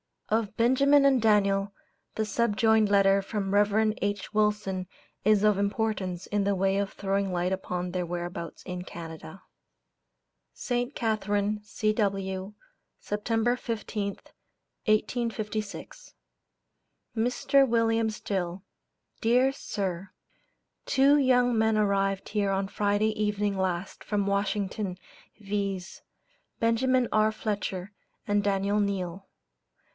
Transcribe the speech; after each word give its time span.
Of 0.29 0.55
Benjamin 0.55 1.03
and 1.05 1.21
Daniel, 1.21 1.73
the 2.15 2.23
subjoined 2.25 2.89
letter 2.89 3.21
from 3.21 3.53
Rev. 3.53 3.89
H. 4.01 4.33
Wilson 4.33 4.87
is 5.25 5.43
of 5.43 5.57
importance 5.57 6.25
in 6.25 6.43
the 6.45 6.55
way 6.55 6.77
of 6.77 6.91
throwing 6.93 7.31
light 7.33 7.51
upon 7.51 7.91
their 7.91 8.05
whereabouts 8.05 8.63
in 8.63 8.83
Canada: 8.83 9.43
ST. 10.53 10.95
CATHARINE, 10.95 11.59
C.W., 11.63 12.53
Sept. 13.03 13.23
15th, 13.23 14.23
1856. 14.87 16.15
MR. 17.15 17.67
WILLIAM 17.67 18.09
STILL: 18.09 18.63
Dear 19.19 19.51
Sir 19.51 20.11
Two 20.85 21.17
young 21.17 21.55
men 21.57 21.77
arrived 21.77 22.29
here 22.29 22.51
on 22.51 22.69
Friday 22.69 23.09
evening 23.21 23.57
last 23.57 24.03
from 24.03 24.25
Washington, 24.25 24.97
viz: 25.39 26.01
Benjamin 26.59 27.07
R. 27.11 27.31
Fletcher 27.33 27.91
and 28.25 28.41
Daniel 28.43 28.79
Neall. 28.79 29.25